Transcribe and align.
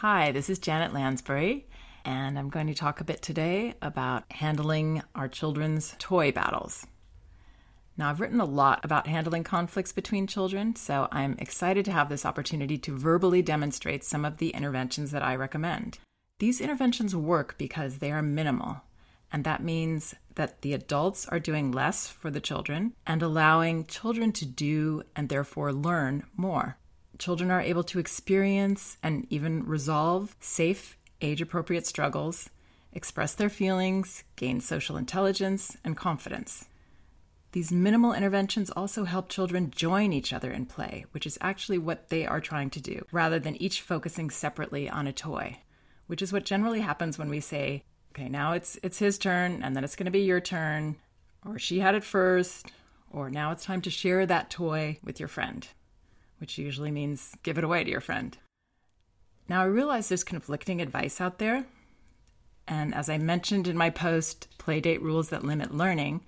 Hi, 0.00 0.32
this 0.32 0.48
is 0.48 0.58
Janet 0.58 0.94
Lansbury, 0.94 1.66
and 2.06 2.38
I'm 2.38 2.48
going 2.48 2.68
to 2.68 2.74
talk 2.74 3.02
a 3.02 3.04
bit 3.04 3.20
today 3.20 3.74
about 3.82 4.24
handling 4.32 5.02
our 5.14 5.28
children's 5.28 5.94
toy 5.98 6.32
battles. 6.32 6.86
Now, 7.98 8.08
I've 8.08 8.18
written 8.18 8.40
a 8.40 8.46
lot 8.46 8.82
about 8.82 9.08
handling 9.08 9.44
conflicts 9.44 9.92
between 9.92 10.26
children, 10.26 10.74
so 10.74 11.06
I'm 11.12 11.36
excited 11.38 11.84
to 11.84 11.92
have 11.92 12.08
this 12.08 12.24
opportunity 12.24 12.78
to 12.78 12.96
verbally 12.96 13.42
demonstrate 13.42 14.02
some 14.02 14.24
of 14.24 14.38
the 14.38 14.48
interventions 14.48 15.10
that 15.10 15.22
I 15.22 15.36
recommend. 15.36 15.98
These 16.38 16.62
interventions 16.62 17.14
work 17.14 17.56
because 17.58 17.98
they 17.98 18.10
are 18.10 18.22
minimal, 18.22 18.80
and 19.30 19.44
that 19.44 19.62
means 19.62 20.14
that 20.36 20.62
the 20.62 20.72
adults 20.72 21.28
are 21.28 21.38
doing 21.38 21.72
less 21.72 22.08
for 22.08 22.30
the 22.30 22.40
children 22.40 22.94
and 23.06 23.22
allowing 23.22 23.84
children 23.84 24.32
to 24.32 24.46
do 24.46 25.02
and 25.14 25.28
therefore 25.28 25.74
learn 25.74 26.24
more. 26.38 26.78
Children 27.20 27.50
are 27.50 27.60
able 27.60 27.84
to 27.84 27.98
experience 27.98 28.96
and 29.02 29.26
even 29.28 29.66
resolve 29.66 30.34
safe, 30.40 30.96
age 31.20 31.42
appropriate 31.42 31.86
struggles, 31.86 32.48
express 32.94 33.34
their 33.34 33.50
feelings, 33.50 34.24
gain 34.36 34.62
social 34.62 34.96
intelligence, 34.96 35.76
and 35.84 35.98
confidence. 35.98 36.64
These 37.52 37.72
minimal 37.72 38.14
interventions 38.14 38.70
also 38.70 39.04
help 39.04 39.28
children 39.28 39.70
join 39.70 40.14
each 40.14 40.32
other 40.32 40.50
in 40.50 40.64
play, 40.64 41.04
which 41.10 41.26
is 41.26 41.36
actually 41.42 41.76
what 41.76 42.08
they 42.08 42.24
are 42.24 42.40
trying 42.40 42.70
to 42.70 42.80
do, 42.80 43.04
rather 43.12 43.38
than 43.38 43.60
each 43.60 43.82
focusing 43.82 44.30
separately 44.30 44.88
on 44.88 45.06
a 45.06 45.12
toy, 45.12 45.58
which 46.06 46.22
is 46.22 46.32
what 46.32 46.46
generally 46.46 46.80
happens 46.80 47.18
when 47.18 47.28
we 47.28 47.40
say, 47.40 47.84
okay, 48.12 48.30
now 48.30 48.52
it's 48.54 48.78
it's 48.82 48.98
his 48.98 49.18
turn 49.18 49.62
and 49.62 49.76
then 49.76 49.84
it's 49.84 49.94
going 49.94 50.06
to 50.06 50.10
be 50.10 50.22
your 50.22 50.40
turn, 50.40 50.96
or 51.44 51.58
she 51.58 51.80
had 51.80 51.94
it 51.94 52.02
first, 52.02 52.72
or 53.10 53.28
now 53.28 53.52
it's 53.52 53.64
time 53.64 53.82
to 53.82 53.90
share 53.90 54.24
that 54.24 54.48
toy 54.48 54.98
with 55.04 55.20
your 55.20 55.28
friend, 55.28 55.68
which 56.40 56.58
usually 56.58 56.90
means 56.90 57.36
give 57.42 57.58
it 57.58 57.64
away 57.64 57.84
to 57.84 57.90
your 57.90 58.00
friend. 58.00 58.36
Now 59.48 59.62
I 59.62 59.66
realize 59.66 60.08
there's 60.08 60.24
conflicting 60.24 60.80
advice 60.80 61.20
out 61.20 61.38
there, 61.38 61.66
and 62.66 62.94
as 62.94 63.08
I 63.08 63.18
mentioned 63.18 63.68
in 63.68 63.76
my 63.76 63.90
post, 63.90 64.48
Playdate 64.58 65.00
Rules 65.00 65.28
That 65.28 65.44
Limit 65.44 65.74
Learning, 65.74 66.20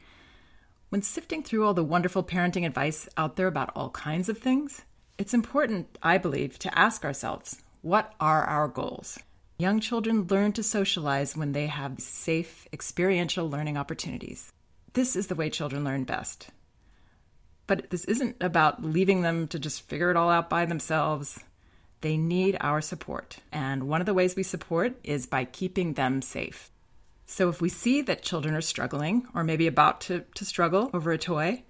when 0.89 1.03
sifting 1.03 1.43
through 1.43 1.65
all 1.65 1.73
the 1.73 1.85
wonderful 1.85 2.23
parenting 2.23 2.67
advice 2.67 3.09
out 3.17 3.37
there 3.37 3.47
about 3.47 3.73
all 3.75 3.91
kinds 3.91 4.29
of 4.29 4.39
things, 4.39 4.83
it's 5.19 5.33
important, 5.33 5.97
I 6.03 6.19
believe, 6.19 6.59
to 6.61 6.79
ask 6.79 7.05
ourselves 7.05 7.63
what 7.81 8.15
are 8.21 8.45
our 8.45 8.69
goals? 8.69 9.19
Young 9.59 9.81
children 9.81 10.27
learn 10.29 10.53
to 10.53 10.63
socialize 10.63 11.37
when 11.37 11.53
they 11.53 11.69
have 11.69 12.01
safe, 12.01 12.67
experiential 12.73 13.49
learning 13.49 13.77
opportunities. 13.77 14.53
This 14.93 15.17
is 15.17 15.29
the 15.29 15.35
way 15.35 15.49
children 15.49 15.85
learn 15.85 16.05
best. 16.05 16.49
But 17.73 17.89
this 17.89 18.05
isn't 18.05 18.37
about 18.39 18.85
leaving 18.85 19.23
them 19.23 19.49
to 19.49 19.59
just 19.59 19.89
figure 19.89 20.11
it 20.11 20.17
all 20.19 20.29
out 20.29 20.51
by 20.51 20.67
themselves. 20.67 21.41
They 22.03 22.19
need 22.19 22.59
our 22.61 22.83
support. 22.83 23.39
And 23.51 23.89
one 23.89 24.03
of 24.03 24.07
the 24.07 24.13
ways 24.13 24.37
we 24.37 24.43
support 24.43 24.97
is 25.03 25.25
by 25.25 25.47
keeping 25.47 25.95
them 25.95 26.21
safe. 26.21 26.71
So 27.25 27.49
if 27.49 27.63
we 27.63 27.71
see 27.71 28.03
that 28.03 28.21
children 28.21 28.55
are 28.55 28.61
struggling 28.61 29.27
or 29.35 29.43
maybe 29.43 29.67
about 29.67 30.03
to, 30.03 30.27
to 30.35 30.45
struggle 30.45 30.91
over 30.93 31.13
a 31.13 31.17
toy, 31.17 31.63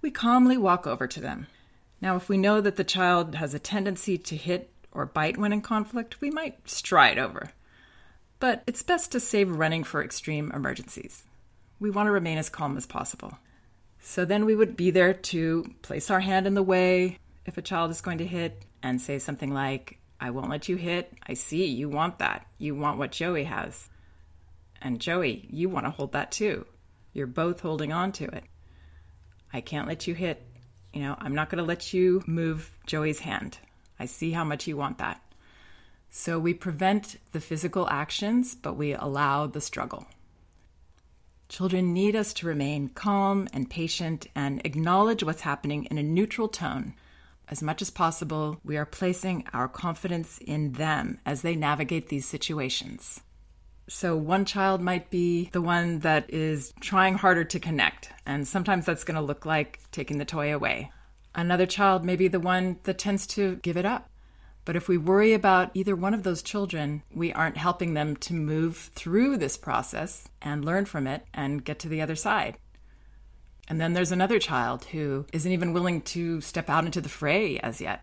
we 0.00 0.10
calmly 0.10 0.56
walk 0.56 0.86
over 0.86 1.06
to 1.06 1.20
them. 1.20 1.48
Now, 2.00 2.16
if 2.16 2.30
we 2.30 2.38
know 2.38 2.62
that 2.62 2.76
the 2.76 2.82
child 2.82 3.34
has 3.34 3.52
a 3.52 3.58
tendency 3.58 4.16
to 4.16 4.36
hit 4.36 4.70
or 4.90 5.04
bite 5.04 5.36
when 5.36 5.52
in 5.52 5.60
conflict, 5.60 6.22
we 6.22 6.30
might 6.30 6.66
stride 6.66 7.18
over. 7.18 7.50
But 8.38 8.62
it's 8.66 8.82
best 8.82 9.12
to 9.12 9.20
save 9.20 9.50
running 9.50 9.84
for 9.84 10.02
extreme 10.02 10.50
emergencies. 10.52 11.24
We 11.78 11.90
want 11.90 12.06
to 12.06 12.12
remain 12.12 12.38
as 12.38 12.48
calm 12.48 12.78
as 12.78 12.86
possible. 12.86 13.36
So 14.08 14.24
then 14.24 14.44
we 14.44 14.54
would 14.54 14.76
be 14.76 14.92
there 14.92 15.12
to 15.12 15.74
place 15.82 16.12
our 16.12 16.20
hand 16.20 16.46
in 16.46 16.54
the 16.54 16.62
way 16.62 17.18
if 17.44 17.58
a 17.58 17.62
child 17.62 17.90
is 17.90 18.00
going 18.00 18.18
to 18.18 18.26
hit 18.26 18.64
and 18.80 19.00
say 19.00 19.18
something 19.18 19.52
like, 19.52 19.98
I 20.20 20.30
won't 20.30 20.48
let 20.48 20.68
you 20.68 20.76
hit. 20.76 21.12
I 21.26 21.34
see 21.34 21.66
you 21.66 21.88
want 21.88 22.20
that. 22.20 22.46
You 22.56 22.76
want 22.76 22.98
what 22.98 23.10
Joey 23.10 23.42
has. 23.42 23.88
And 24.80 25.00
Joey, 25.00 25.48
you 25.50 25.68
want 25.68 25.86
to 25.86 25.90
hold 25.90 26.12
that 26.12 26.30
too. 26.30 26.66
You're 27.14 27.26
both 27.26 27.60
holding 27.60 27.92
on 27.92 28.12
to 28.12 28.26
it. 28.26 28.44
I 29.52 29.60
can't 29.60 29.88
let 29.88 30.06
you 30.06 30.14
hit. 30.14 30.40
You 30.94 31.00
know, 31.00 31.16
I'm 31.18 31.34
not 31.34 31.50
going 31.50 31.58
to 31.58 31.68
let 31.68 31.92
you 31.92 32.22
move 32.28 32.70
Joey's 32.86 33.18
hand. 33.18 33.58
I 33.98 34.06
see 34.06 34.30
how 34.30 34.44
much 34.44 34.68
you 34.68 34.76
want 34.76 34.98
that. 34.98 35.20
So 36.10 36.38
we 36.38 36.54
prevent 36.54 37.16
the 37.32 37.40
physical 37.40 37.88
actions, 37.88 38.54
but 38.54 38.76
we 38.76 38.94
allow 38.94 39.48
the 39.48 39.60
struggle. 39.60 40.06
Children 41.48 41.92
need 41.92 42.16
us 42.16 42.32
to 42.34 42.46
remain 42.46 42.88
calm 42.88 43.48
and 43.52 43.70
patient 43.70 44.26
and 44.34 44.60
acknowledge 44.64 45.22
what's 45.22 45.42
happening 45.42 45.84
in 45.84 45.98
a 45.98 46.02
neutral 46.02 46.48
tone. 46.48 46.94
As 47.48 47.62
much 47.62 47.80
as 47.80 47.90
possible, 47.90 48.58
we 48.64 48.76
are 48.76 48.84
placing 48.84 49.44
our 49.52 49.68
confidence 49.68 50.38
in 50.38 50.72
them 50.72 51.20
as 51.24 51.42
they 51.42 51.54
navigate 51.54 52.08
these 52.08 52.26
situations. 52.26 53.20
So, 53.88 54.16
one 54.16 54.44
child 54.44 54.80
might 54.80 55.10
be 55.10 55.48
the 55.52 55.62
one 55.62 56.00
that 56.00 56.28
is 56.28 56.74
trying 56.80 57.14
harder 57.14 57.44
to 57.44 57.60
connect, 57.60 58.10
and 58.26 58.48
sometimes 58.48 58.84
that's 58.84 59.04
going 59.04 59.14
to 59.14 59.20
look 59.20 59.46
like 59.46 59.78
taking 59.92 60.18
the 60.18 60.24
toy 60.24 60.52
away. 60.52 60.90
Another 61.36 61.66
child 61.66 62.04
may 62.04 62.16
be 62.16 62.26
the 62.26 62.40
one 62.40 62.80
that 62.82 62.98
tends 62.98 63.28
to 63.28 63.56
give 63.56 63.76
it 63.76 63.86
up. 63.86 64.10
But 64.66 64.76
if 64.76 64.88
we 64.88 64.98
worry 64.98 65.32
about 65.32 65.70
either 65.74 65.94
one 65.94 66.12
of 66.12 66.24
those 66.24 66.42
children, 66.42 67.04
we 67.14 67.32
aren't 67.32 67.56
helping 67.56 67.94
them 67.94 68.16
to 68.16 68.34
move 68.34 68.90
through 68.94 69.36
this 69.36 69.56
process 69.56 70.28
and 70.42 70.64
learn 70.64 70.86
from 70.86 71.06
it 71.06 71.24
and 71.32 71.64
get 71.64 71.78
to 71.78 71.88
the 71.88 72.02
other 72.02 72.16
side. 72.16 72.58
And 73.68 73.80
then 73.80 73.92
there's 73.92 74.10
another 74.10 74.40
child 74.40 74.86
who 74.86 75.24
isn't 75.32 75.50
even 75.50 75.72
willing 75.72 76.02
to 76.02 76.40
step 76.40 76.68
out 76.68 76.84
into 76.84 77.00
the 77.00 77.08
fray 77.08 77.58
as 77.60 77.80
yet. 77.80 78.02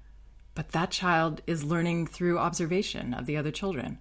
But 0.55 0.69
that 0.69 0.89
child 0.89 1.41
is 1.45 1.65
learning 1.65 2.07
through 2.07 2.39
observation 2.39 3.13
of 3.13 3.25
the 3.25 3.35
other 3.35 3.51
children. 3.51 3.99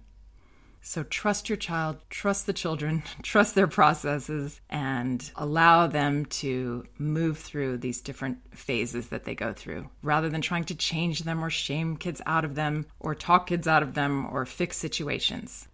So 0.85 1.03
trust 1.03 1.47
your 1.47 1.55
child, 1.55 1.95
trust 2.09 2.45
the 2.45 2.51
children, 2.51 3.03
trust 3.23 3.55
their 3.55 3.67
processes, 3.67 4.59
and 4.69 5.31
allow 5.37 5.87
them 5.87 6.25
to 6.25 6.85
move 6.99 7.37
through 7.37 7.77
these 7.77 8.01
different 8.01 8.39
phases 8.53 9.07
that 9.07 9.23
they 9.23 9.33
go 9.33 9.53
through 9.53 9.89
rather 10.01 10.29
than 10.29 10.41
trying 10.41 10.65
to 10.65 10.75
change 10.75 11.21
them 11.21 11.43
or 11.43 11.49
shame 11.49 11.95
kids 11.95 12.21
out 12.25 12.43
of 12.43 12.55
them 12.55 12.85
or 12.99 13.15
talk 13.15 13.47
kids 13.47 13.65
out 13.65 13.81
of 13.81 13.93
them 13.93 14.25
or 14.25 14.45
fix 14.45 14.77
situations. 14.77 15.69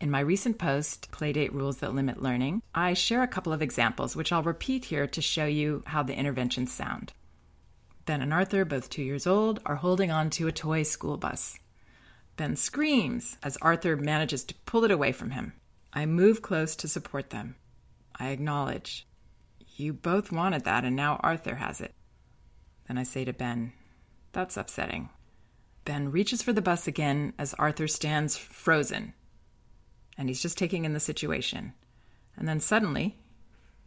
In 0.00 0.10
my 0.10 0.20
recent 0.20 0.58
post, 0.58 1.10
Playdate 1.12 1.52
Rules 1.52 1.78
That 1.78 1.94
Limit 1.94 2.22
Learning, 2.22 2.62
I 2.74 2.94
share 2.94 3.22
a 3.22 3.28
couple 3.28 3.52
of 3.52 3.60
examples 3.60 4.16
which 4.16 4.32
I'll 4.32 4.42
repeat 4.42 4.86
here 4.86 5.06
to 5.06 5.20
show 5.20 5.44
you 5.44 5.82
how 5.86 6.02
the 6.02 6.18
interventions 6.18 6.72
sound. 6.72 7.12
Ben 8.06 8.22
and 8.22 8.32
Arthur, 8.32 8.64
both 8.64 8.88
two 8.88 9.02
years 9.02 9.26
old, 9.26 9.60
are 9.66 9.76
holding 9.76 10.10
on 10.10 10.30
to 10.30 10.48
a 10.48 10.52
toy 10.52 10.82
school 10.82 11.18
bus. 11.18 11.58
Ben 12.36 12.56
screams 12.56 13.36
as 13.42 13.56
Arthur 13.58 13.96
manages 13.96 14.42
to 14.44 14.54
pull 14.66 14.84
it 14.84 14.90
away 14.90 15.12
from 15.12 15.30
him. 15.30 15.52
I 15.92 16.06
move 16.06 16.42
close 16.42 16.74
to 16.76 16.88
support 16.88 17.30
them. 17.30 17.54
I 18.18 18.28
acknowledge. 18.28 19.06
You 19.76 19.92
both 19.92 20.32
wanted 20.32 20.64
that, 20.64 20.84
and 20.84 20.96
now 20.96 21.20
Arthur 21.22 21.56
has 21.56 21.80
it. 21.80 21.94
Then 22.88 22.98
I 22.98 23.04
say 23.04 23.24
to 23.24 23.32
Ben, 23.32 23.72
That's 24.32 24.56
upsetting. 24.56 25.10
Ben 25.84 26.10
reaches 26.10 26.42
for 26.42 26.52
the 26.52 26.62
bus 26.62 26.88
again 26.88 27.34
as 27.38 27.54
Arthur 27.54 27.86
stands 27.86 28.36
frozen, 28.36 29.14
and 30.18 30.28
he's 30.28 30.42
just 30.42 30.58
taking 30.58 30.84
in 30.84 30.92
the 30.92 31.00
situation. 31.00 31.74
And 32.36 32.48
then 32.48 32.58
suddenly, 32.58 33.18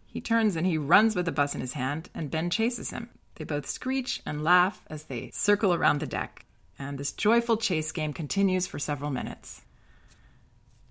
he 0.06 0.22
turns 0.22 0.56
and 0.56 0.66
he 0.66 0.78
runs 0.78 1.16
with 1.16 1.26
the 1.26 1.32
bus 1.32 1.54
in 1.54 1.62
his 1.62 1.74
hand, 1.74 2.10
and 2.14 2.32
Ben 2.32 2.50
chases 2.50 2.92
him. 2.92 3.10
They 3.36 3.44
both 3.44 3.68
screech 3.68 4.22
and 4.26 4.44
laugh 4.44 4.84
as 4.90 5.06
they 5.06 5.32
circle 5.34 5.74
around 5.74 6.00
the 6.00 6.08
deck 6.08 6.47
and 6.80 6.98
this 6.98 7.12
joyful 7.12 7.58
chase 7.58 7.92
game 7.92 8.14
continues 8.14 8.68
for 8.68 8.80
several 8.80 9.10
minutes. 9.10 9.62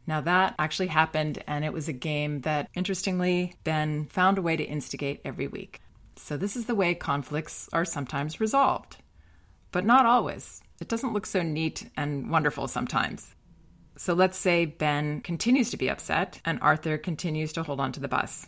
Now, 0.07 0.21
that 0.21 0.55
actually 0.59 0.87
happened, 0.87 1.43
and 1.47 1.65
it 1.65 1.73
was 1.73 1.89
a 1.89 1.93
game 1.93 2.43
that, 2.43 2.69
interestingly, 2.75 3.55
Ben 3.65 4.07
found 4.07 4.39
a 4.39 4.43
way 4.43 4.57
to 4.57 4.65
instigate 4.65 5.21
every 5.25 5.49
week. 5.49 5.81
So, 6.17 6.37
this 6.37 6.57
is 6.57 6.67
the 6.67 6.77
way 6.77 6.95
conflicts 6.95 7.69
are 7.73 7.85
sometimes 7.85 8.41
resolved, 8.41 8.99
but 9.73 9.85
not 9.85 10.07
always. 10.07 10.63
It 10.81 10.89
doesn't 10.89 11.13
look 11.13 11.27
so 11.27 11.43
neat 11.43 11.91
and 11.97 12.31
wonderful 12.31 12.69
sometimes. 12.69 13.35
So, 13.97 14.15
let's 14.15 14.39
say 14.39 14.65
Ben 14.65 15.23
continues 15.23 15.71
to 15.71 15.77
be 15.77 15.91
upset 15.91 16.41
and 16.45 16.61
Arthur 16.63 16.99
continues 16.99 17.53
to 17.55 17.65
hold 17.65 17.81
on 17.81 17.93
to 17.93 18.01
the 18.01 18.09
bus. 18.09 18.47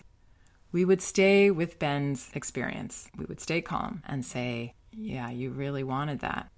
We 0.71 0.85
would 0.85 1.03
stay 1.03 1.51
with 1.51 1.79
Ben's 1.79 2.31
experience. 2.35 3.09
We 3.17 3.25
would 3.25 3.41
stay 3.41 3.63
calm 3.63 4.03
and 4.07 4.25
say, 4.25 4.75
Yeah, 4.93 5.31
you 5.31 5.51
really 5.51 5.83
wanted 5.83 6.21
that. 6.21 6.51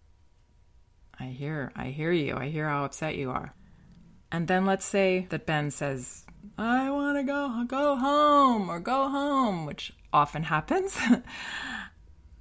I 1.20 1.26
hear, 1.26 1.70
I 1.76 1.88
hear 1.88 2.12
you. 2.12 2.34
I 2.36 2.48
hear 2.48 2.66
how 2.66 2.84
upset 2.84 3.14
you 3.14 3.30
are. 3.30 3.54
And 4.32 4.48
then 4.48 4.64
let's 4.64 4.86
say 4.86 5.26
that 5.28 5.44
Ben 5.44 5.70
says, 5.70 6.24
I 6.56 6.90
want 6.90 7.18
to 7.18 7.24
go 7.24 7.64
go 7.68 7.96
home 7.96 8.70
or 8.70 8.80
go 8.80 9.08
home, 9.08 9.66
which 9.66 9.92
often 10.12 10.42
happens. 10.54 10.96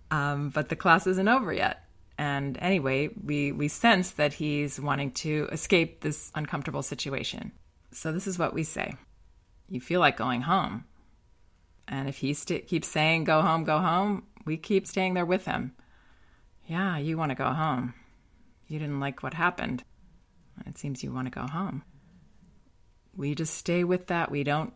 um, 0.10 0.50
but 0.50 0.70
the 0.70 0.78
class 0.78 1.08
isn't 1.08 1.28
over 1.28 1.52
yet. 1.52 1.84
And 2.18 2.58
anyway, 2.62 3.10
we, 3.22 3.52
we 3.52 3.68
sense 3.68 4.12
that 4.12 4.34
he's 4.34 4.80
wanting 4.80 5.12
to 5.12 5.48
escape 5.52 6.02
this 6.02 6.32
uncomfortable 6.36 6.84
situation. 6.84 7.52
So 7.92 8.12
this 8.12 8.28
is 8.28 8.38
what 8.38 8.54
we 8.54 8.64
say 8.64 8.96
You 9.68 9.82
feel 9.82 10.00
like 10.00 10.16
going 10.16 10.42
home. 10.42 10.86
And 11.88 12.08
if 12.08 12.18
he 12.18 12.34
st- 12.34 12.68
keeps 12.68 12.88
saying, 12.88 13.26
Go 13.26 13.42
home, 13.42 13.64
go 13.66 13.80
home, 13.80 14.24
we 14.46 14.56
keep 14.58 14.88
staying 14.88 15.16
there 15.16 15.26
with 15.26 15.46
him. 15.46 15.74
Yeah, 16.68 16.98
you 16.98 17.18
want 17.18 17.32
to 17.32 17.36
go 17.36 17.52
home. 17.52 17.94
You 18.70 18.80
didn't 18.80 19.00
like 19.00 19.24
what 19.24 19.34
happened. 19.34 19.84
It 20.66 20.78
seems 20.78 21.04
you 21.04 21.12
want 21.12 21.26
to 21.26 21.40
go 21.40 21.48
home. 21.48 21.84
We 23.18 23.34
just 23.36 23.56
stay 23.56 23.84
with 23.84 24.08
that. 24.08 24.30
We 24.30 24.44
don't, 24.44 24.74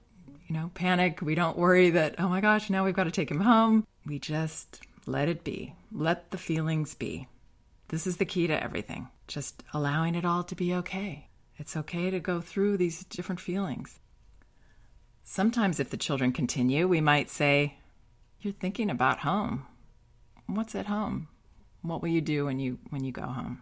you 0.47 0.55
know, 0.55 0.71
panic. 0.73 1.21
We 1.21 1.35
don't 1.35 1.57
worry 1.57 1.91
that, 1.91 2.15
oh 2.17 2.27
my 2.27 2.41
gosh, 2.41 2.69
now 2.69 2.83
we've 2.83 2.95
got 2.95 3.03
to 3.05 3.11
take 3.11 3.29
him 3.29 3.41
home. 3.41 3.85
We 4.05 4.17
just 4.19 4.81
let 5.05 5.29
it 5.29 5.43
be. 5.43 5.75
Let 5.91 6.31
the 6.31 6.37
feelings 6.37 6.95
be. 6.95 7.27
This 7.89 8.07
is 8.07 8.17
the 8.17 8.25
key 8.25 8.47
to 8.47 8.63
everything. 8.63 9.09
Just 9.27 9.63
allowing 9.73 10.15
it 10.15 10.25
all 10.25 10.43
to 10.43 10.55
be 10.55 10.73
okay. 10.73 11.27
It's 11.57 11.77
okay 11.77 12.09
to 12.09 12.19
go 12.19 12.41
through 12.41 12.77
these 12.77 13.03
different 13.05 13.39
feelings. 13.39 13.99
Sometimes, 15.23 15.79
if 15.79 15.91
the 15.91 15.97
children 15.97 16.33
continue, 16.33 16.87
we 16.87 16.99
might 16.99 17.29
say, 17.29 17.77
You're 18.41 18.53
thinking 18.53 18.89
about 18.89 19.19
home. 19.19 19.67
What's 20.47 20.75
at 20.75 20.87
home? 20.87 21.27
What 21.83 22.01
will 22.01 22.09
you 22.09 22.21
do 22.21 22.45
when 22.45 22.59
you 22.59 22.79
when 22.89 23.03
you 23.03 23.11
go 23.11 23.23
home? 23.23 23.61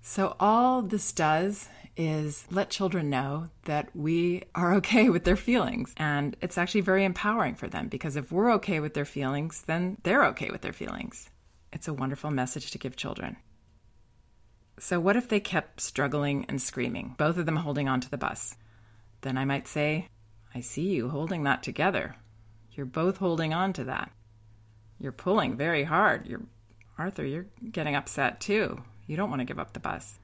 So 0.00 0.36
all 0.38 0.82
this 0.82 1.12
does 1.12 1.68
is 1.96 2.46
let 2.50 2.70
children 2.70 3.10
know 3.10 3.48
that 3.64 3.94
we 3.94 4.44
are 4.54 4.72
okay 4.76 5.10
with 5.10 5.24
their 5.24 5.36
feelings. 5.36 5.92
And 5.96 6.36
it's 6.40 6.56
actually 6.56 6.82
very 6.82 7.04
empowering 7.04 7.56
for 7.56 7.68
them 7.68 7.88
because 7.88 8.16
if 8.16 8.32
we're 8.32 8.52
okay 8.52 8.80
with 8.80 8.94
their 8.94 9.04
feelings, 9.04 9.64
then 9.66 9.98
they're 10.04 10.24
okay 10.26 10.50
with 10.50 10.62
their 10.62 10.72
feelings. 10.72 11.28
It's 11.72 11.88
a 11.88 11.92
wonderful 11.92 12.30
message 12.30 12.70
to 12.70 12.78
give 12.78 12.96
children. 12.96 13.36
So, 14.78 15.00
what 15.00 15.16
if 15.16 15.28
they 15.28 15.40
kept 15.40 15.80
struggling 15.80 16.46
and 16.48 16.62
screaming, 16.62 17.16
both 17.18 17.36
of 17.36 17.46
them 17.46 17.56
holding 17.56 17.88
onto 17.88 18.08
the 18.08 18.16
bus? 18.16 18.54
Then 19.22 19.36
I 19.36 19.44
might 19.44 19.66
say, 19.66 20.06
I 20.54 20.60
see 20.60 20.88
you 20.88 21.08
holding 21.08 21.42
that 21.42 21.64
together. 21.64 22.14
You're 22.72 22.86
both 22.86 23.16
holding 23.16 23.52
on 23.52 23.72
to 23.72 23.84
that. 23.84 24.12
You're 25.00 25.12
pulling 25.12 25.56
very 25.56 25.82
hard. 25.82 26.26
You're 26.26 26.42
Arthur, 26.96 27.24
you're 27.24 27.46
getting 27.70 27.96
upset 27.96 28.40
too. 28.40 28.82
You 29.08 29.16
don't 29.16 29.30
want 29.30 29.40
to 29.40 29.46
give 29.46 29.58
up 29.58 29.72
the 29.72 29.80
bus. 29.80 30.18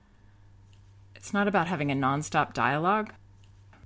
It's 1.16 1.32
not 1.32 1.48
about 1.48 1.66
having 1.66 1.90
a 1.90 1.94
nonstop 1.94 2.52
dialogue. 2.52 3.12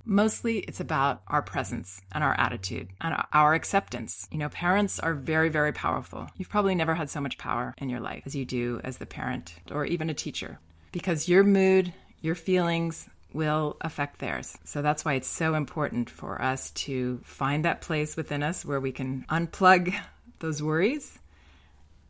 Mostly, 0.04 0.58
it's 0.60 0.80
about 0.80 1.22
our 1.28 1.40
presence 1.40 2.02
and 2.12 2.24
our 2.24 2.34
attitude 2.38 2.88
and 3.00 3.14
our 3.32 3.54
acceptance. 3.54 4.26
You 4.32 4.38
know, 4.38 4.48
parents 4.48 4.98
are 4.98 5.14
very, 5.14 5.48
very 5.48 5.72
powerful. 5.72 6.28
You've 6.36 6.48
probably 6.48 6.74
never 6.74 6.94
had 6.94 7.10
so 7.10 7.20
much 7.20 7.38
power 7.38 7.74
in 7.78 7.88
your 7.88 8.00
life 8.00 8.24
as 8.26 8.34
you 8.34 8.44
do 8.44 8.80
as 8.82 8.98
the 8.98 9.06
parent 9.06 9.54
or 9.70 9.84
even 9.84 10.10
a 10.10 10.14
teacher 10.14 10.58
because 10.90 11.28
your 11.28 11.44
mood, 11.44 11.92
your 12.20 12.34
feelings, 12.34 13.08
will 13.32 13.76
affect 13.82 14.18
theirs. 14.18 14.56
So 14.64 14.82
that's 14.82 15.04
why 15.04 15.14
it's 15.14 15.28
so 15.28 15.54
important 15.54 16.10
for 16.10 16.40
us 16.42 16.70
to 16.72 17.20
find 17.22 17.64
that 17.64 17.82
place 17.82 18.16
within 18.16 18.42
us 18.42 18.64
where 18.64 18.80
we 18.80 18.90
can 18.90 19.26
unplug 19.28 19.94
those 20.40 20.62
worries 20.62 21.18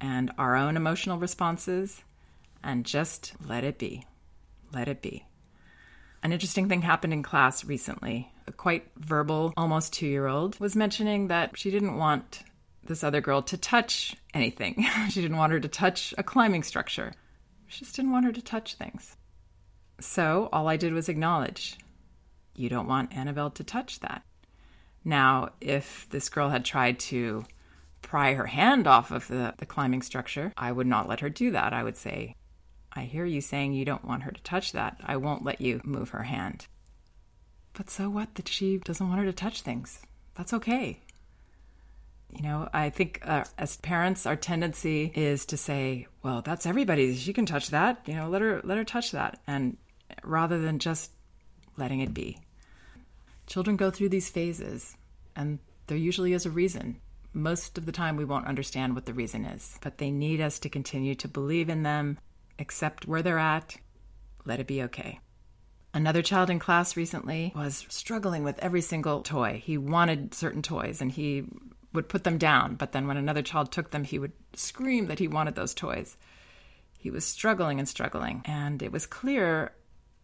and 0.00 0.31
our 0.38 0.56
own 0.56 0.76
emotional 0.76 1.19
responses 1.19 2.02
and 2.62 2.84
just 2.84 3.32
let 3.44 3.64
it 3.64 3.78
be. 3.78 4.05
Let 4.72 4.88
it 4.88 5.02
be. 5.02 5.25
An 6.22 6.32
interesting 6.32 6.69
thing 6.69 6.82
happened 6.82 7.12
in 7.12 7.22
class 7.22 7.64
recently. 7.64 8.32
A 8.46 8.52
quite 8.52 8.90
verbal, 8.96 9.52
almost 9.56 9.93
two 9.93 10.06
year 10.06 10.26
old 10.26 10.58
was 10.58 10.75
mentioning 10.75 11.28
that 11.28 11.56
she 11.58 11.70
didn't 11.70 11.96
want 11.96 12.43
this 12.84 13.05
other 13.05 13.20
girl 13.20 13.43
to 13.43 13.56
touch 13.56 14.16
anything. 14.34 14.87
she 15.10 15.20
didn't 15.20 15.37
want 15.37 15.52
her 15.52 15.60
to 15.60 15.69
touch 15.69 16.12
a 16.19 16.22
climbing 16.22 16.62
structure. 16.62 17.12
She 17.66 17.84
just 17.84 17.94
didn't 17.94 18.12
want 18.12 18.26
her 18.26 18.32
to 18.32 18.43
touch 18.43 18.75
things. 18.75 19.16
So 20.00 20.49
all 20.52 20.69
I 20.69 20.76
did 20.76 20.93
was 20.93 21.08
acknowledge 21.08 21.76
you 22.55 22.69
don't 22.69 22.88
want 22.88 23.14
Annabelle 23.16 23.50
to 23.50 23.64
touch 23.64 24.00
that. 24.00 24.22
Now, 25.05 25.50
if 25.60 26.08
this 26.10 26.28
girl 26.28 26.49
had 26.49 26.64
tried 26.64 26.99
to 27.00 27.44
pry 28.02 28.34
her 28.34 28.46
hand 28.46 28.87
off 28.87 29.10
of 29.10 29.28
the, 29.28 29.55
the 29.58 29.66
climbing 29.66 30.02
structure, 30.02 30.52
I 30.56 30.72
would 30.72 30.87
not 30.87 31.08
let 31.08 31.20
her 31.20 31.28
do 31.28 31.52
that. 31.52 31.72
I 31.72 31.84
would 31.84 31.96
say, 31.96 32.34
I 32.99 33.05
hear 33.05 33.25
you 33.25 33.41
saying 33.41 33.75
you 33.75 33.85
don't 33.85 34.05
want 34.05 34.25
her 34.25 34.33
to 34.33 34.43
touch 34.43 34.73
that. 34.73 34.97
I 35.05 35.19
won't 35.19 35.45
let 35.45 35.61
you 35.61 35.81
move 35.85 36.11
her 36.11 36.25
hand. 36.25 36.67
But 37.73 37.91
so 37.91 38.11
what 38.11 38.35
that 38.35 38.49
she 38.49 38.79
doesn't 38.79 39.09
want 39.09 39.21
her 39.21 39.27
to 39.27 39.33
touch 39.33 39.62
things? 39.62 40.00
That's 40.35 40.53
okay. 40.53 41.00
You 42.33 42.43
know, 42.43 42.69
I 42.73 42.91
think 42.91 43.21
uh, 43.23 43.45
as 43.56 43.77
parents, 43.77 44.27
our 44.27 44.35
tendency 44.35 45.12
is 45.15 45.47
to 45.47 45.56
say, 45.56 46.09
"Well, 46.25 46.43
that's 46.43 46.67
everybody. 46.67 47.15
She 47.15 47.33
can 47.33 47.47
touch 47.47 47.71
that. 47.71 48.03
You 48.05 48.15
know, 48.15 48.29
let 48.29 48.43
her 48.43 48.61
let 48.65 48.79
her 48.79 48.85
touch 48.85 49.12
that," 49.12 49.41
and 49.47 49.77
rather 50.25 50.61
than 50.61 50.81
just 50.81 51.12
letting 51.77 52.01
it 52.01 52.12
be. 52.12 52.39
Children 53.47 53.77
go 53.77 53.93
through 53.93 54.09
these 54.09 54.29
phases, 54.29 54.97
and 55.37 55.61
there 55.87 55.97
usually 55.97 56.33
is 56.33 56.47
a 56.47 56.51
reason 56.51 57.01
most 57.33 57.79
of 57.79 57.87
the 57.87 57.93
time 57.93 58.17
we 58.17 58.25
won't 58.25 58.47
understand 58.47 58.94
what 58.94 59.06
the 59.06 59.12
reason 59.12 59.44
is, 59.44 59.79
but 59.81 59.99
they 59.99 60.11
need 60.11 60.41
us 60.41 60.59
to 60.59 60.69
continue 60.69 61.15
to 61.15 61.29
believe 61.29 61.69
in 61.69 61.83
them, 61.83 62.19
accept 62.58 63.06
where 63.06 63.22
they're 63.22 63.38
at, 63.38 63.76
let 64.44 64.60
it 64.60 64.66
be 64.66 64.82
okay. 64.82 65.20
Another 65.94 66.22
child 66.22 66.50
in 66.50 66.58
class 66.58 66.96
recently 66.96 67.52
was 67.56 67.87
struggling 67.88 68.44
with 68.44 68.58
every 68.58 68.82
single 68.82 69.22
toy. 69.22 69.62
He 69.64 69.78
wanted 69.78 70.34
certain 70.34 70.62
toys 70.62 71.00
and 71.00 71.10
he 71.10 71.44
would 71.93 72.08
put 72.08 72.25
them 72.25 72.38
down, 72.38 72.75
but 72.75 72.93
then 72.93 73.06
when 73.06 73.16
another 73.16 73.43
child 73.43 73.72
took 73.72 73.90
them, 73.90 74.05
he 74.05 74.19
would 74.19 74.32
scream 74.55 75.06
that 75.06 75.19
he 75.19 75.28
wanted 75.28 75.55
those 75.55 75.75
toys. 75.75 76.16
He 76.99 77.10
was 77.10 77.25
struggling 77.25 77.78
and 77.78 77.88
struggling, 77.88 78.43
and 78.44 78.82
it 78.82 78.93
was 78.93 79.06
clear 79.06 79.72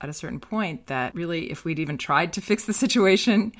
at 0.00 0.08
a 0.08 0.12
certain 0.12 0.40
point 0.40 0.88
that 0.88 1.14
really, 1.14 1.50
if 1.50 1.64
we'd 1.64 1.78
even 1.78 1.96
tried 1.96 2.32
to 2.34 2.40
fix 2.40 2.64
the 2.64 2.72
situation, 2.72 3.52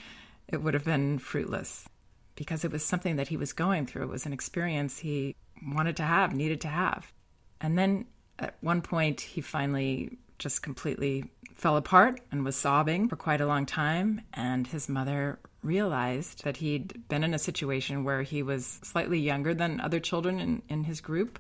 it 0.49 0.63
would 0.63 0.75
have 0.75 0.85
been 0.85 1.19
fruitless 1.19 1.89
because 2.37 2.65
it 2.65 2.73
was 2.73 2.85
something 2.85 3.17
that 3.17 3.29
he 3.29 3.37
was 3.37 3.53
going 3.53 3.87
through. 3.87 4.03
It 4.03 4.11
was 4.11 4.27
an 4.27 4.33
experience 4.33 4.99
he 4.99 5.37
wanted 5.67 5.97
to 5.97 6.03
have, 6.03 6.35
needed 6.35 6.61
to 6.63 6.69
have. 6.69 7.13
And 7.61 7.79
then 7.79 8.07
at 8.39 8.57
one 8.61 8.83
point, 8.83 9.21
he 9.21 9.41
finally 9.41 10.19
just 10.39 10.63
completely 10.63 11.31
fell 11.55 11.77
apart 11.77 12.21
and 12.33 12.45
was 12.45 12.57
sobbing 12.57 13.09
for 13.09 13.17
quite 13.17 13.41
a 13.41 13.47
long 13.47 13.67
time. 13.67 14.21
And 14.33 14.67
his 14.67 14.89
mother 14.89 15.39
realized 15.63 16.45
that 16.45 16.59
he'd 16.59 17.09
been 17.09 17.25
in 17.25 17.35
a 17.35 17.39
situation 17.39 18.05
where 18.05 18.23
he 18.23 18.43
was 18.43 18.81
slightly 18.83 19.19
younger 19.19 19.55
than 19.55 19.81
other 19.81 20.01
children 20.01 20.41
in, 20.41 20.63
in 20.69 20.85
his 20.85 21.01
group, 21.01 21.39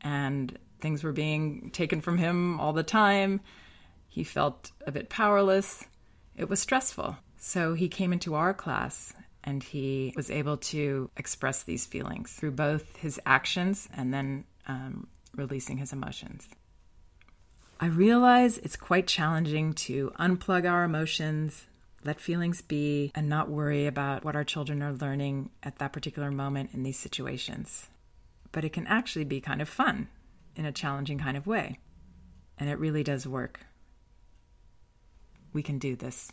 and 0.00 0.56
things 0.80 1.02
were 1.02 1.12
being 1.12 1.70
taken 1.70 2.00
from 2.00 2.18
him 2.18 2.60
all 2.60 2.72
the 2.72 2.82
time. 2.82 3.40
He 4.08 4.22
felt 4.22 4.70
a 4.86 4.92
bit 4.92 5.08
powerless. 5.08 5.84
It 6.36 6.48
was 6.48 6.60
stressful. 6.60 7.16
So 7.36 7.74
he 7.74 7.88
came 7.88 8.12
into 8.12 8.34
our 8.34 8.54
class 8.54 9.12
and 9.44 9.62
he 9.62 10.12
was 10.16 10.30
able 10.30 10.56
to 10.56 11.10
express 11.16 11.62
these 11.62 11.86
feelings 11.86 12.32
through 12.32 12.52
both 12.52 12.96
his 12.96 13.20
actions 13.24 13.88
and 13.96 14.12
then 14.12 14.44
um, 14.66 15.06
releasing 15.38 15.78
his 15.78 15.92
emotions. 15.92 16.48
I 17.80 17.86
realize 17.86 18.58
it's 18.58 18.76
quite 18.76 19.06
challenging 19.06 19.72
to 19.74 20.10
unplug 20.18 20.68
our 20.68 20.82
emotions, 20.82 21.66
let 22.04 22.20
feelings 22.20 22.60
be, 22.60 23.12
and 23.14 23.28
not 23.28 23.48
worry 23.48 23.86
about 23.86 24.24
what 24.24 24.34
our 24.34 24.44
children 24.44 24.82
are 24.82 24.92
learning 24.92 25.50
at 25.62 25.78
that 25.78 25.92
particular 25.92 26.30
moment 26.32 26.70
in 26.72 26.82
these 26.82 26.98
situations. 26.98 27.88
But 28.50 28.64
it 28.64 28.72
can 28.72 28.86
actually 28.88 29.24
be 29.24 29.40
kind 29.40 29.62
of 29.62 29.68
fun 29.68 30.08
in 30.56 30.64
a 30.64 30.72
challenging 30.72 31.18
kind 31.18 31.36
of 31.36 31.46
way. 31.46 31.78
And 32.58 32.68
it 32.68 32.80
really 32.80 33.04
does 33.04 33.28
work. 33.28 33.60
We 35.52 35.62
can 35.62 35.78
do 35.78 35.94
this. 35.94 36.32